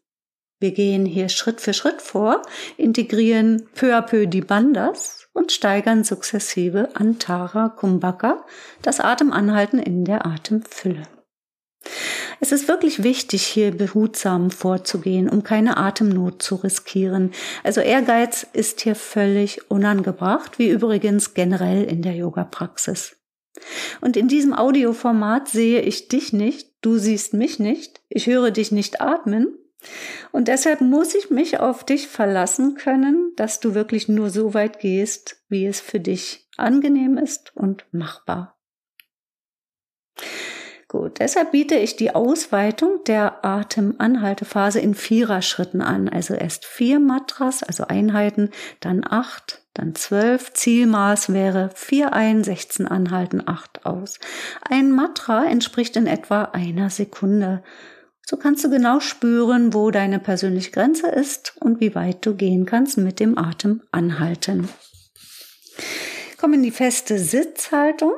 Wir 0.59 0.71
gehen 0.71 1.05
hier 1.05 1.29
Schritt 1.29 1.59
für 1.61 1.73
Schritt 1.73 2.01
vor, 2.01 2.41
integrieren 2.77 3.67
peu 3.73 3.95
à 3.95 4.01
peu 4.01 4.27
die 4.27 4.41
Bandas, 4.41 5.20
und 5.33 5.51
steigern 5.51 6.03
sukzessive 6.03 6.89
Antara 6.95 7.69
Kumbhaka, 7.69 8.45
das 8.81 8.99
Atemanhalten 8.99 9.79
in 9.79 10.05
der 10.05 10.25
Atemfülle. 10.25 11.03
Es 12.39 12.51
ist 12.51 12.67
wirklich 12.67 13.03
wichtig, 13.03 13.43
hier 13.43 13.71
behutsam 13.71 14.49
vorzugehen, 14.49 15.29
um 15.29 15.43
keine 15.43 15.77
Atemnot 15.77 16.41
zu 16.41 16.55
riskieren. 16.55 17.31
Also 17.63 17.81
Ehrgeiz 17.81 18.47
ist 18.53 18.81
hier 18.81 18.95
völlig 18.95 19.69
unangebracht, 19.69 20.57
wie 20.57 20.69
übrigens 20.69 21.33
generell 21.33 21.83
in 21.83 22.01
der 22.01 22.15
Yoga-Praxis. 22.15 23.17
Und 23.99 24.17
in 24.17 24.27
diesem 24.27 24.53
Audioformat 24.53 25.49
sehe 25.49 25.81
ich 25.81 26.07
dich 26.07 26.33
nicht, 26.33 26.69
du 26.81 26.97
siehst 26.97 27.33
mich 27.33 27.59
nicht, 27.59 28.01
ich 28.09 28.27
höre 28.27 28.49
dich 28.49 28.71
nicht 28.71 29.01
atmen 29.01 29.57
und 30.31 30.47
deshalb 30.47 30.81
muss 30.81 31.15
ich 31.15 31.29
mich 31.29 31.59
auf 31.59 31.83
dich 31.83 32.07
verlassen 32.07 32.75
können, 32.75 33.33
dass 33.35 33.59
du 33.59 33.73
wirklich 33.73 34.07
nur 34.07 34.29
so 34.29 34.53
weit 34.53 34.79
gehst, 34.79 35.43
wie 35.49 35.65
es 35.65 35.79
für 35.79 35.99
dich 35.99 36.47
angenehm 36.57 37.17
ist 37.17 37.55
und 37.55 37.85
machbar. 37.91 38.57
Gut, 40.91 41.19
deshalb 41.19 41.51
biete 41.51 41.75
ich 41.75 41.95
die 41.95 42.13
Ausweitung 42.13 43.05
der 43.07 43.45
Atemanhaltephase 43.45 44.81
in 44.81 44.93
Viererschritten 44.93 45.81
an. 45.81 46.09
Also 46.09 46.33
erst 46.33 46.65
vier 46.65 46.99
Matras, 46.99 47.63
also 47.63 47.87
Einheiten, 47.87 48.49
dann 48.81 49.05
acht, 49.09 49.61
dann 49.73 49.95
zwölf. 49.95 50.51
Zielmaß 50.51 51.31
wäre 51.31 51.69
vier 51.75 52.11
ein, 52.11 52.43
16 52.43 52.89
anhalten, 52.89 53.41
acht 53.45 53.85
aus. 53.85 54.19
Ein 54.69 54.91
Matra 54.91 55.45
entspricht 55.45 55.95
in 55.95 56.07
etwa 56.07 56.49
einer 56.51 56.89
Sekunde. 56.89 57.63
So 58.25 58.37
kannst 58.37 58.63
du 58.63 58.69
genau 58.69 58.99
spüren, 58.99 59.73
wo 59.73 59.91
deine 59.91 60.19
persönliche 60.19 60.71
Grenze 60.71 61.07
ist 61.07 61.55
und 61.59 61.81
wie 61.81 61.95
weit 61.95 62.25
du 62.25 62.35
gehen 62.35 62.65
kannst 62.65 62.97
mit 62.97 63.19
dem 63.19 63.37
Atem 63.37 63.81
anhalten. 63.91 64.69
Komm 66.37 66.53
in 66.53 66.63
die 66.63 66.71
feste 66.71 67.19
Sitzhaltung, 67.19 68.15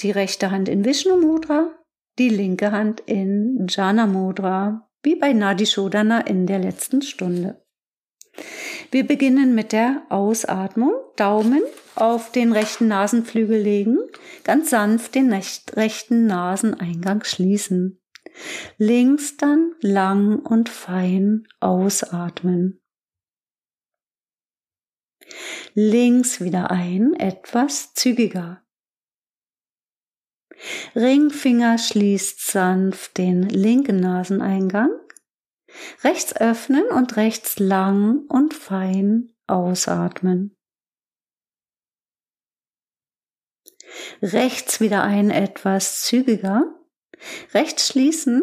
die 0.00 0.10
rechte 0.10 0.50
Hand 0.50 0.68
in 0.68 0.84
Vishnu 0.84 1.16
Mudra, 1.16 1.70
die 2.18 2.28
linke 2.28 2.70
Hand 2.70 3.00
in 3.06 3.66
Jana 3.68 4.06
Mudra, 4.06 4.88
wie 5.02 5.16
bei 5.16 5.32
Nadi 5.32 5.66
Shodhana 5.66 6.20
in 6.20 6.46
der 6.46 6.58
letzten 6.58 7.02
Stunde. 7.02 7.62
Wir 8.90 9.06
beginnen 9.06 9.54
mit 9.54 9.72
der 9.72 10.02
Ausatmung. 10.10 10.92
Daumen 11.16 11.62
auf 11.94 12.30
den 12.30 12.52
rechten 12.52 12.88
Nasenflügel 12.88 13.58
legen, 13.58 13.98
ganz 14.44 14.70
sanft 14.70 15.14
den 15.14 15.32
rechten 15.32 16.26
Naseneingang 16.26 17.24
schließen. 17.24 18.00
Links 18.78 19.36
dann 19.36 19.74
lang 19.80 20.40
und 20.40 20.68
fein 20.68 21.46
ausatmen. 21.60 22.80
Links 25.74 26.40
wieder 26.40 26.70
ein, 26.70 27.14
etwas 27.14 27.94
zügiger. 27.94 28.62
Ringfinger 30.94 31.78
schließt 31.78 32.40
sanft 32.40 33.18
den 33.18 33.42
linken 33.42 34.00
Naseneingang. 34.00 34.90
Rechts 36.02 36.34
öffnen 36.36 36.86
und 36.86 37.16
rechts 37.16 37.58
lang 37.58 38.26
und 38.28 38.54
fein 38.54 39.34
ausatmen. 39.46 40.56
Rechts 44.22 44.80
wieder 44.80 45.02
ein 45.02 45.30
etwas 45.30 46.02
zügiger. 46.02 46.75
Rechts 47.54 47.88
schließen 47.88 48.42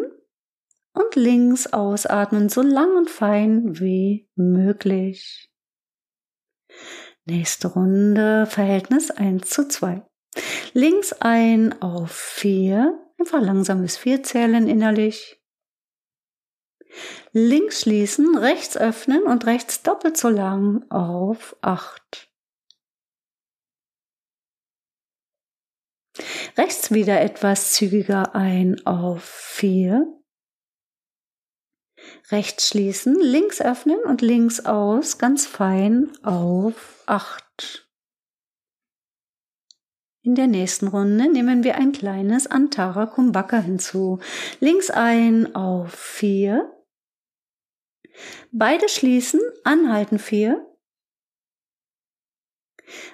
und 0.92 1.14
links 1.16 1.66
ausatmen, 1.72 2.48
so 2.48 2.62
lang 2.62 2.96
und 2.96 3.10
fein 3.10 3.78
wie 3.80 4.28
möglich. 4.34 5.50
Nächste 7.24 7.68
Runde, 7.68 8.46
Verhältnis 8.46 9.10
1 9.10 9.48
zu 9.48 9.66
2. 9.68 10.04
Links 10.72 11.12
ein 11.12 11.80
auf 11.80 12.10
4, 12.10 12.98
einfach 13.18 13.40
langsames 13.40 13.96
4 13.96 14.22
zählen 14.22 14.68
innerlich. 14.68 15.40
Links 17.32 17.80
schließen, 17.80 18.36
rechts 18.36 18.76
öffnen 18.76 19.22
und 19.24 19.46
rechts 19.46 19.82
doppelt 19.82 20.16
so 20.16 20.28
lang 20.28 20.84
auf 20.90 21.56
8. 21.62 22.30
Rechts 26.56 26.92
wieder 26.92 27.20
etwas 27.20 27.72
zügiger 27.72 28.36
ein 28.36 28.86
auf 28.86 29.24
4. 29.24 30.06
Rechts 32.30 32.68
schließen, 32.68 33.18
links 33.18 33.60
öffnen 33.60 33.98
und 34.04 34.22
links 34.22 34.64
aus, 34.64 35.18
ganz 35.18 35.46
fein 35.46 36.12
auf 36.22 37.02
8. 37.06 37.88
In 40.22 40.36
der 40.36 40.46
nächsten 40.46 40.86
Runde 40.86 41.28
nehmen 41.28 41.64
wir 41.64 41.74
ein 41.74 41.90
kleines 41.90 42.46
Antara 42.46 43.06
Kumbhaka 43.06 43.58
hinzu. 43.58 44.20
Links 44.60 44.90
ein 44.90 45.56
auf 45.56 45.92
4. 45.92 46.70
Beide 48.52 48.88
schließen, 48.88 49.40
anhalten 49.64 50.20
4. 50.20 50.64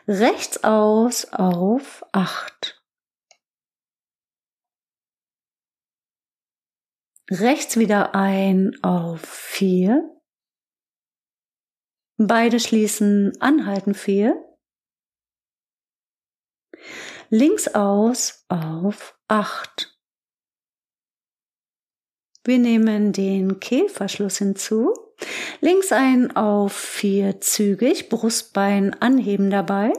Rechts 0.07 0.63
aus 0.63 1.33
auf 1.33 2.05
8. 2.13 2.80
Rechts 7.33 7.77
wieder 7.77 8.17
ein 8.17 8.77
auf 8.83 9.21
4. 9.21 10.03
Beide 12.17 12.59
schließen, 12.59 13.41
anhalten 13.41 13.95
4. 13.95 14.35
Links 17.29 17.69
aus 17.69 18.45
auf 18.49 19.17
8. 19.29 19.97
Wir 22.43 22.59
nehmen 22.59 23.13
den 23.13 23.61
Kehlverschluss 23.61 24.39
hinzu. 24.39 24.93
Links 25.61 25.93
ein 25.93 26.35
auf 26.35 26.73
4 26.73 27.41
zügig, 27.41 28.09
Brustbein 28.09 28.93
anheben 28.95 29.51
dabei. 29.51 29.93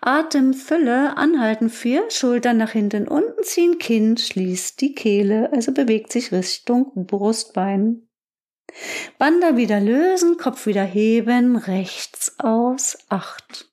Atemfülle, 0.00 1.16
anhalten 1.16 1.70
vier, 1.70 2.10
Schultern 2.10 2.56
nach 2.56 2.72
hinten 2.72 3.08
unten 3.08 3.42
ziehen, 3.42 3.78
Kinn 3.78 4.16
schließt 4.16 4.80
die 4.80 4.94
Kehle, 4.94 5.50
also 5.52 5.72
bewegt 5.72 6.12
sich 6.12 6.32
Richtung 6.32 7.06
Brustbein. 7.06 8.08
Wander 9.18 9.56
wieder 9.56 9.80
lösen, 9.80 10.36
Kopf 10.36 10.66
wieder 10.66 10.84
heben, 10.84 11.56
rechts 11.56 12.38
aus, 12.38 12.98
acht. 13.08 13.70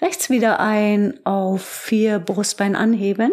Rechts 0.00 0.30
wieder 0.30 0.60
ein 0.60 1.24
auf 1.26 1.62
vier 1.62 2.18
Brustbein 2.18 2.76
anheben. 2.76 3.32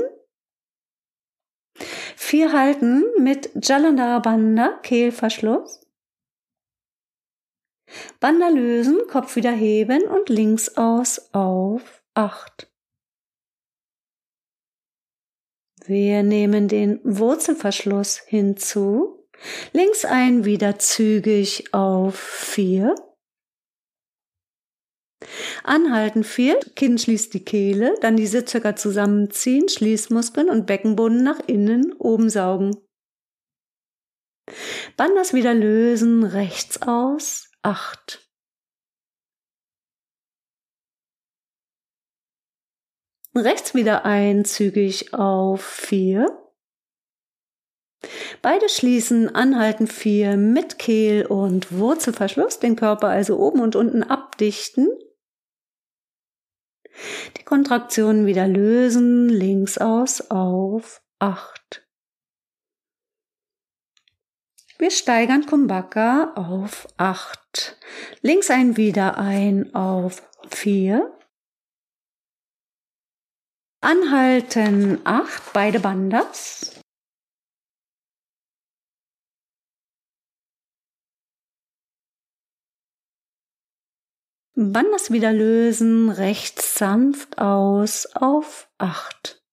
Vier 2.15 2.53
halten 2.53 3.03
mit 3.19 3.51
Jalandhara 3.63 4.19
Bandha, 4.19 4.79
Kehlverschluss. 4.81 5.84
Banda 8.19 8.49
lösen, 8.49 8.99
Kopf 9.07 9.35
wieder 9.35 9.51
heben 9.51 10.03
und 10.03 10.29
links 10.29 10.77
aus 10.77 11.33
auf 11.33 12.03
8. 12.13 12.71
Wir 15.85 16.23
nehmen 16.23 16.67
den 16.67 16.99
Wurzelverschluss 17.03 18.17
hinzu. 18.17 19.27
Links 19.73 20.05
ein, 20.05 20.45
wieder 20.45 20.79
zügig 20.79 21.73
auf 21.73 22.17
4. 22.17 22.95
Anhalten 25.63 26.23
4, 26.23 26.59
Kinn 26.75 26.97
schließt 26.97 27.33
die 27.33 27.43
Kehle, 27.43 27.95
dann 28.01 28.17
die 28.17 28.27
Sitzhöcker 28.27 28.75
zusammenziehen, 28.75 29.69
Schließmuskeln 29.69 30.49
und 30.49 30.65
Beckenboden 30.65 31.23
nach 31.23 31.39
innen 31.47 31.93
oben 31.93 32.29
saugen. 32.29 32.77
Bandas 34.97 35.33
wieder 35.33 35.53
lösen, 35.53 36.23
rechts 36.23 36.81
aus, 36.81 37.51
acht. 37.65 38.21
Rechts 43.35 43.73
wieder 43.73 44.05
einzügig 44.05 45.13
auf 45.13 45.61
vier. 45.61 46.41
Beide 48.41 48.69
schließen, 48.69 49.33
anhalten 49.33 49.87
vier 49.87 50.37
mit 50.37 50.79
Kehl 50.79 51.25
und 51.25 51.77
Wurzelverschluss, 51.77 52.59
den 52.59 52.75
Körper 52.75 53.07
also 53.07 53.37
oben 53.37 53.59
und 53.59 53.75
unten 53.75 54.03
abdichten. 54.03 54.87
Die 57.37 57.43
Kontraktionen 57.43 58.25
wieder 58.25 58.47
lösen, 58.47 59.27
links 59.27 59.77
aus 59.77 60.29
auf 60.29 61.01
acht. 61.19 61.84
Wir 64.85 64.91
steigern 64.91 65.47
Kumbhaka 65.47 66.35
auf 66.35 66.87
8. 66.97 67.75
Links 68.21 68.51
ein 68.51 68.77
wieder 68.77 69.17
ein 69.17 69.73
auf 69.73 70.21
4. 70.51 71.11
Anhalten 73.81 75.01
8, 75.03 75.53
beide 75.53 75.79
Bandas. 75.79 76.79
Bandas 84.53 85.09
wieder 85.09 85.33
lösen, 85.33 86.11
rechts 86.11 86.75
sanft 86.75 87.39
aus 87.39 88.05
auf 88.13 88.69
8. 88.77 89.44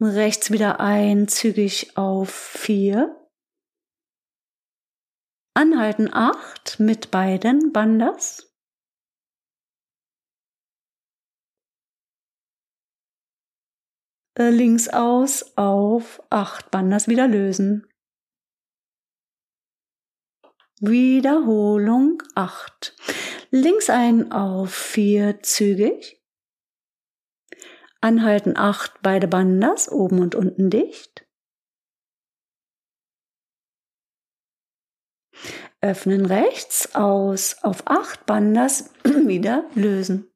rechts 0.00 0.50
wieder 0.50 0.80
ein, 0.80 1.28
zügig 1.28 1.96
auf 1.96 2.30
vier. 2.30 3.16
Anhalten 5.54 6.08
acht 6.12 6.80
mit 6.80 7.10
beiden 7.10 7.72
Bandas. 7.72 8.50
Äh, 14.38 14.50
links 14.50 14.88
aus 14.88 15.56
auf 15.56 16.22
acht 16.30 16.70
Bandas 16.70 17.08
wieder 17.08 17.28
lösen. 17.28 17.86
Wiederholung 20.82 22.22
8. 22.34 22.96
Links 23.50 23.90
ein 23.90 24.32
auf 24.32 24.72
4 24.72 25.42
zügig. 25.42 26.19
Anhalten 28.02 28.56
8, 28.56 29.02
beide 29.02 29.28
Bandas, 29.28 29.90
oben 29.90 30.20
und 30.20 30.34
unten 30.34 30.70
dicht. 30.70 31.26
Öffnen 35.82 36.24
rechts, 36.26 36.94
aus 36.94 37.62
auf 37.62 37.86
8 37.86 38.24
Bandas, 38.26 38.92
wieder 39.04 39.68
lösen. 39.74 40.30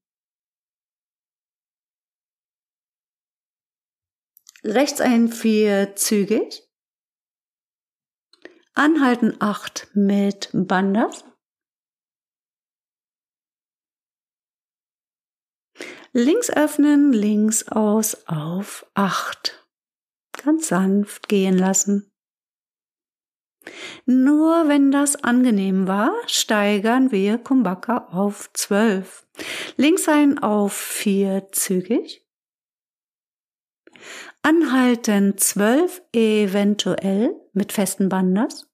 Rechts 4.62 5.00
ein 5.00 5.28
4 5.28 5.96
zügig. 5.96 6.66
Anhalten 8.74 9.36
8 9.40 9.88
mit 9.94 10.50
Bandas. 10.52 11.24
Links 16.16 16.48
öffnen, 16.48 17.12
links 17.12 17.66
aus 17.66 18.28
auf 18.28 18.86
8. 18.94 19.66
Ganz 20.44 20.68
sanft 20.68 21.28
gehen 21.28 21.58
lassen. 21.58 22.08
Nur 24.06 24.68
wenn 24.68 24.92
das 24.92 25.16
angenehm 25.16 25.88
war, 25.88 26.12
steigern 26.28 27.10
wir 27.10 27.38
Kumbhaka 27.38 28.10
auf 28.12 28.48
12. 28.52 29.26
Links 29.76 30.08
ein 30.08 30.38
auf 30.38 30.72
4 30.72 31.48
zügig. 31.50 32.24
Anhalten 34.42 35.36
12 35.36 36.00
eventuell 36.12 37.34
mit 37.54 37.72
festen 37.72 38.08
Bandas. 38.08 38.72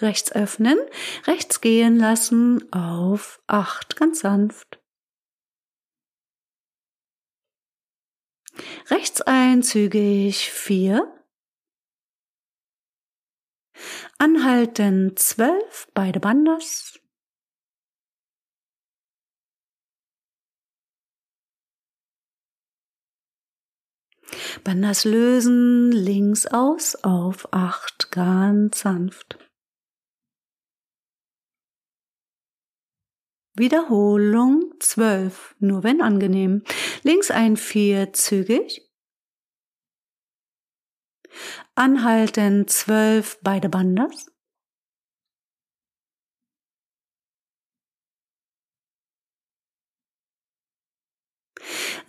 Rechts 0.00 0.30
öffnen, 0.30 0.78
rechts 1.26 1.60
gehen 1.60 1.98
lassen 1.98 2.72
auf 2.72 3.42
8, 3.48 3.96
ganz 3.96 4.20
sanft. 4.20 4.80
Rechts 8.90 9.20
einzügig 9.22 10.52
4. 10.52 11.02
Anhalten 14.18 15.16
12, 15.16 15.88
beide 15.94 16.20
Bandas. 16.20 17.00
Bandas 24.62 25.04
lösen, 25.04 25.90
links 25.90 26.46
aus 26.46 26.94
auf 26.96 27.52
8, 27.52 28.10
ganz 28.10 28.80
sanft. 28.80 29.47
Wiederholung 33.58 34.74
12, 34.80 35.56
nur 35.58 35.82
wenn 35.82 36.00
angenehm. 36.00 36.62
Links 37.02 37.30
ein 37.30 37.56
4 37.56 38.12
zügig. 38.12 38.88
Anhalten 41.74 42.66
12, 42.66 43.40
beide 43.42 43.68
Bandas. 43.68 44.30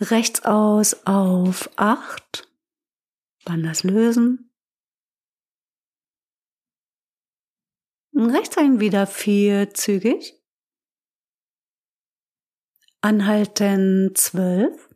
Rechts 0.00 0.44
aus 0.44 1.06
auf 1.06 1.68
8. 1.76 2.48
Bandas 3.44 3.84
lösen. 3.84 4.50
Rechts 8.14 8.56
ein 8.56 8.80
wieder 8.80 9.06
4 9.06 9.74
zügig. 9.74 10.39
Anhalten 13.02 14.12
12. 14.14 14.90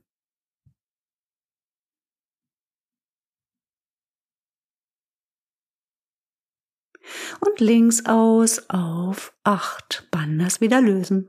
Und 7.41 7.61
links 7.61 8.05
aus 8.05 8.69
auf 8.69 9.35
8. 9.45 10.09
Bandas 10.11 10.61
wieder 10.61 10.83
lösen. 10.83 11.29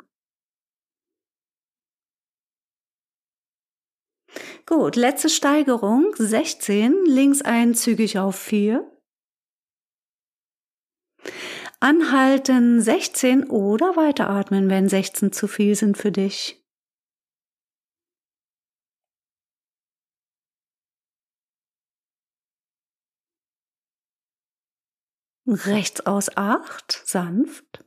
Gut, 4.66 4.98
letzte 4.98 5.30
Steigerung 5.30 6.14
16, 6.18 7.06
links 7.06 7.42
einzügig 7.42 8.20
auf 8.20 8.36
4. 8.36 8.84
Anhalten 11.80 12.82
16 12.82 13.50
oder 13.50 13.96
weiteratmen, 13.96 14.70
wenn 14.70 14.90
16 14.90 15.32
zu 15.32 15.48
viel 15.48 15.76
sind 15.76 15.98
für 15.98 16.12
dich. 16.12 16.65
Rechts 25.48 26.02
aus 26.08 26.36
8, 26.36 26.92
sanft. 27.06 27.86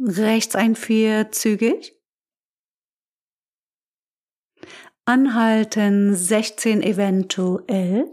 Rechts 0.00 0.56
ein 0.56 0.74
4, 0.74 1.30
zügig. 1.30 1.96
Anhalten 5.04 6.16
16 6.16 6.82
eventuell. 6.82 8.10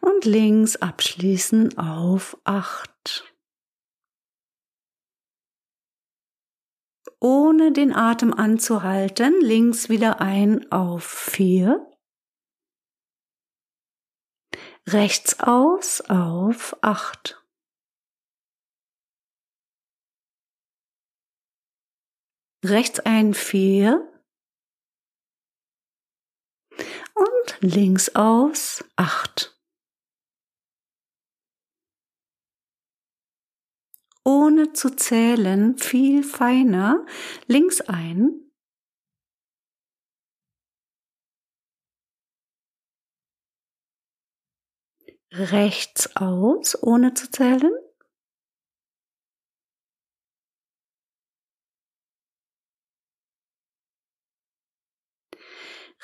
Und 0.00 0.24
links 0.24 0.74
abschließen 0.74 1.78
auf 1.78 2.36
8. 2.42 3.31
ohne 7.22 7.70
den 7.72 7.94
Atem 7.94 8.34
anzuhalten, 8.34 9.40
links 9.40 9.88
wieder 9.88 10.20
ein 10.20 10.70
auf 10.72 11.04
vier. 11.04 11.88
Rechts 14.88 15.38
aus 15.38 16.00
auf 16.08 16.76
acht. 16.82 17.40
Rechts 22.64 22.98
ein 23.00 23.34
vier. 23.34 24.08
Und 27.14 27.60
links 27.60 28.16
aus 28.16 28.84
acht. 28.96 29.51
Ohne 34.24 34.72
zu 34.72 34.90
zählen, 34.90 35.76
viel 35.78 36.22
feiner, 36.22 37.04
links 37.46 37.80
ein, 37.80 38.42
rechts 45.32 46.14
aus, 46.16 46.80
ohne 46.82 47.14
zu 47.14 47.30
zählen, 47.30 47.72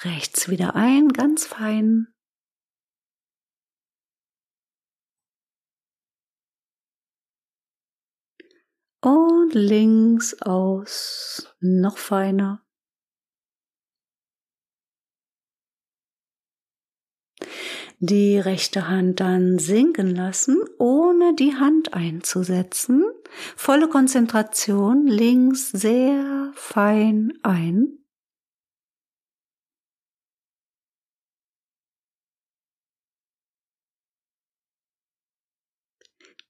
rechts 0.02 0.48
wieder 0.48 0.74
ein, 0.74 1.09
ganz 1.09 1.46
fein, 1.46 2.09
Und 9.09 9.55
links 9.55 10.37
aus 10.42 11.57
noch 11.61 11.97
feiner. 11.97 12.62
Die 18.01 18.38
rechte 18.38 18.87
Hand 18.87 19.21
dann 19.21 19.59
sinken 19.59 20.14
lassen, 20.14 20.59
ohne 20.79 21.35
die 21.35 21.55
Hand 21.55 21.94
einzusetzen. 21.94 23.03
Volle 23.57 23.88
Konzentration 23.88 25.07
links 25.07 25.71
sehr 25.71 26.53
fein 26.55 27.33
ein. 27.42 28.08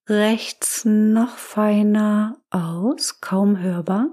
Rechts 0.09 0.85
noch 0.85 1.37
feiner 1.37 2.40
aus, 2.51 3.21
kaum 3.21 3.59
hörbar. 3.59 4.09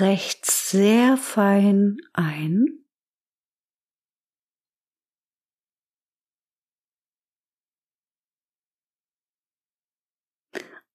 rechts 0.00 0.70
sehr 0.70 1.16
fein 1.16 1.98
ein. 2.12 2.84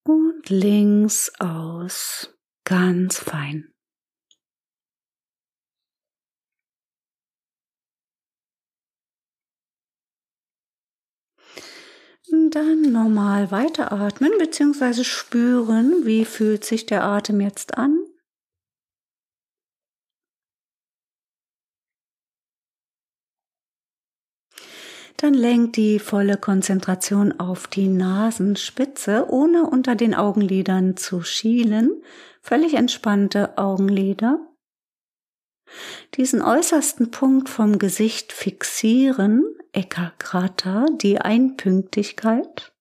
Und 0.03 0.49
links 0.49 1.31
aus, 1.39 2.35
ganz 2.63 3.19
fein. 3.19 3.71
Dann 12.31 12.81
normal 12.91 13.49
weiteratmen 13.49 14.31
bzw. 14.37 15.03
spüren, 15.03 16.05
wie 16.05 16.25
fühlt 16.25 16.63
sich 16.63 16.85
der 16.85 17.03
Atem 17.03 17.41
jetzt 17.41 17.77
an. 17.77 18.05
Dann 25.17 25.33
lenkt 25.33 25.75
die 25.75 25.99
volle 25.99 26.37
Konzentration 26.37 27.39
auf 27.39 27.67
die 27.67 27.87
Nasenspitze, 27.87 29.25
ohne 29.29 29.63
unter 29.63 29.95
den 29.95 30.13
Augenlidern 30.13 30.97
zu 30.97 31.23
schielen. 31.23 32.03
Völlig 32.41 32.75
entspannte 32.75 33.57
Augenlider. 33.57 34.39
Diesen 36.15 36.41
äußersten 36.41 37.11
Punkt 37.11 37.49
vom 37.49 37.79
Gesicht 37.79 38.31
fixieren, 38.31 39.43
Ekagrata, 39.71 40.85
die 41.01 41.19
Einpünktigkeit. 41.19 42.73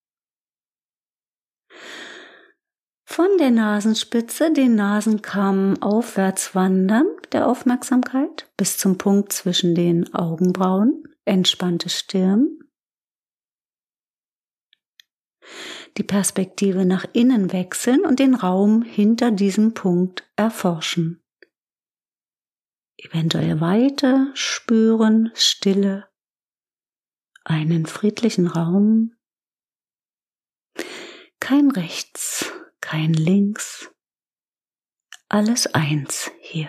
Von 3.05 3.29
der 3.38 3.51
Nasenspitze 3.51 4.53
den 4.53 4.74
Nasenkamm 4.74 5.83
aufwärts 5.83 6.55
wandern 6.55 7.07
der 7.33 7.46
Aufmerksamkeit 7.46 8.51
bis 8.57 8.79
zum 8.79 8.96
Punkt 8.98 9.33
zwischen 9.33 9.74
den 9.74 10.14
Augenbrauen 10.14 11.05
entspannte 11.24 11.88
Stirn, 11.88 12.59
die 15.96 16.03
Perspektive 16.03 16.85
nach 16.85 17.07
innen 17.12 17.53
wechseln 17.53 18.05
und 18.07 18.18
den 18.18 18.35
Raum 18.35 18.83
hinter 18.83 19.31
diesem 19.31 19.74
Punkt 19.74 20.31
erforschen. 20.37 21.22
Eventuell 22.96 23.61
Weite 23.61 24.31
spüren, 24.35 25.31
Stille, 25.35 26.09
einen 27.49 27.87
friedlichen 27.87 28.47
Raum, 28.47 29.15
kein 31.41 31.71
Rechts, 31.71 32.53
kein 32.81 33.15
Links, 33.15 33.91
alles 35.29 35.67
eins 35.75 36.31
hier. 36.41 36.69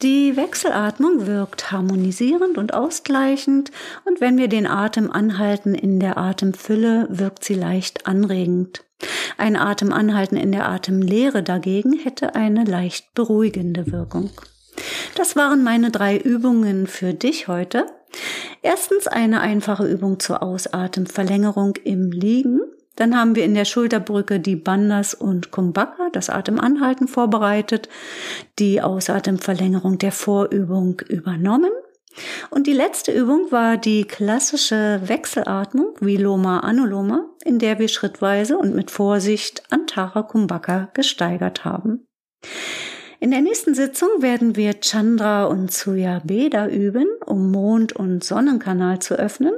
Die 0.00 0.36
Wechselatmung 0.36 1.26
wirkt 1.26 1.72
harmonisierend 1.72 2.56
und 2.56 2.72
ausgleichend 2.72 3.72
und 4.04 4.20
wenn 4.20 4.38
wir 4.38 4.46
den 4.46 4.68
Atem 4.68 5.10
anhalten 5.10 5.74
in 5.74 5.98
der 5.98 6.16
Atemfülle, 6.16 7.08
wirkt 7.10 7.44
sie 7.44 7.54
leicht 7.54 8.06
anregend. 8.06 8.84
Ein 9.38 9.56
Atemanhalten 9.56 10.36
in 10.36 10.52
der 10.52 10.68
Atemlehre 10.68 11.42
dagegen 11.42 11.94
hätte 11.94 12.36
eine 12.36 12.62
leicht 12.62 13.12
beruhigende 13.14 13.90
Wirkung. 13.90 14.30
Das 15.16 15.34
waren 15.34 15.64
meine 15.64 15.90
drei 15.90 16.16
Übungen 16.16 16.86
für 16.86 17.12
dich 17.12 17.48
heute. 17.48 17.86
Erstens 18.62 19.08
eine 19.08 19.40
einfache 19.40 19.84
Übung 19.84 20.20
zur 20.20 20.44
Ausatemverlängerung 20.44 21.74
im 21.82 22.12
Liegen. 22.12 22.60
Dann 22.98 23.16
haben 23.16 23.36
wir 23.36 23.44
in 23.44 23.54
der 23.54 23.64
Schulterbrücke 23.64 24.40
die 24.40 24.56
Bandas 24.56 25.14
und 25.14 25.52
Kumbhaka, 25.52 26.10
das 26.12 26.30
Atemanhalten 26.30 27.06
vorbereitet, 27.06 27.88
die 28.58 28.82
Ausatemverlängerung 28.82 29.98
der 29.98 30.10
Vorübung 30.10 31.00
übernommen. 31.08 31.70
Und 32.50 32.66
die 32.66 32.72
letzte 32.72 33.12
Übung 33.12 33.52
war 33.52 33.76
die 33.76 34.04
klassische 34.04 35.00
Wechselatmung, 35.04 35.94
Viloma 36.00 36.58
Anuloma, 36.58 37.24
in 37.44 37.60
der 37.60 37.78
wir 37.78 37.86
schrittweise 37.86 38.58
und 38.58 38.74
mit 38.74 38.90
Vorsicht 38.90 39.62
Antara 39.70 40.22
Kumbhaka 40.22 40.90
gesteigert 40.92 41.64
haben. 41.64 42.08
In 43.20 43.32
der 43.32 43.40
nächsten 43.40 43.74
Sitzung 43.74 44.08
werden 44.20 44.54
wir 44.54 44.80
Chandra 44.80 45.46
und 45.46 45.72
Suya 45.72 46.20
Beda 46.24 46.68
üben, 46.68 47.08
um 47.26 47.50
Mond- 47.50 47.94
und 47.94 48.22
Sonnenkanal 48.22 49.00
zu 49.00 49.14
öffnen 49.14 49.54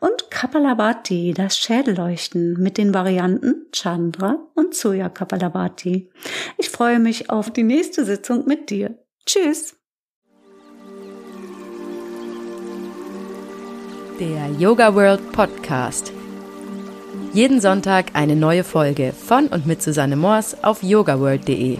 und 0.00 0.30
Kapalabhati, 0.30 1.32
das 1.34 1.56
Schädelleuchten 1.56 2.60
mit 2.60 2.76
den 2.76 2.92
Varianten 2.92 3.66
Chandra 3.72 4.38
und 4.54 4.74
Suya 4.74 5.08
Kapalabhati. 5.08 6.10
Ich 6.58 6.68
freue 6.68 6.98
mich 6.98 7.30
auf 7.30 7.50
die 7.50 7.62
nächste 7.62 8.04
Sitzung 8.04 8.46
mit 8.46 8.68
dir. 8.68 8.98
Tschüss! 9.24 9.76
Der 14.18 14.50
Yoga 14.58 14.94
World 14.94 15.32
Podcast. 15.32 16.12
Jeden 17.32 17.62
Sonntag 17.62 18.10
eine 18.12 18.36
neue 18.36 18.64
Folge 18.64 19.14
von 19.14 19.46
und 19.46 19.66
mit 19.66 19.80
Susanne 19.80 20.16
Moors 20.16 20.62
auf 20.62 20.82
yogaworld.de. 20.82 21.78